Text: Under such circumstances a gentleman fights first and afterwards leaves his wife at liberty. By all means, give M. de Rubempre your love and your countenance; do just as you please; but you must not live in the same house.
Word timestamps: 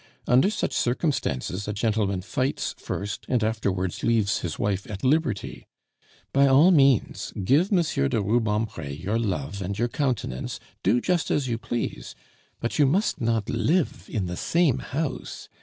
Under 0.25 0.49
such 0.49 0.73
circumstances 0.73 1.67
a 1.67 1.73
gentleman 1.73 2.23
fights 2.23 2.73
first 2.75 3.23
and 3.29 3.43
afterwards 3.43 4.01
leaves 4.03 4.39
his 4.39 4.57
wife 4.57 4.89
at 4.89 5.03
liberty. 5.03 5.67
By 6.33 6.47
all 6.47 6.71
means, 6.71 7.31
give 7.43 7.71
M. 7.71 7.83
de 7.83 8.19
Rubempre 8.19 8.89
your 8.89 9.19
love 9.19 9.61
and 9.61 9.77
your 9.77 9.89
countenance; 9.89 10.59
do 10.81 11.01
just 11.01 11.29
as 11.29 11.47
you 11.47 11.59
please; 11.59 12.15
but 12.59 12.79
you 12.79 12.87
must 12.87 13.21
not 13.21 13.47
live 13.47 14.09
in 14.11 14.25
the 14.25 14.37
same 14.37 14.79
house. 14.79 15.49